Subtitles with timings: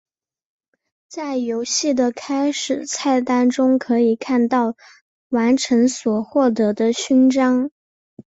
[1.09, 4.73] 在游戏的开始菜单中可以看到
[5.29, 7.69] 完成所获得的勋章。